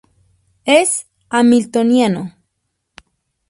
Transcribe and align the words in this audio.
Es 0.65 1.05
hamiltoniano. 1.29 2.33